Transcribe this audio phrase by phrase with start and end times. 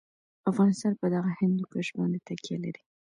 [0.51, 2.83] افغانستان په دغه هندوکش باندې تکیه لري.